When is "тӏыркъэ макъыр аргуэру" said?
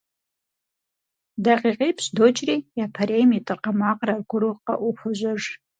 3.45-4.59